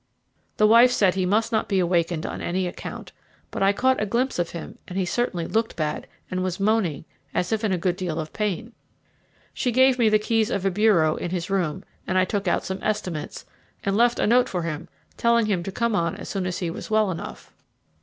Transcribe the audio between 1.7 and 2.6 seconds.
awakened on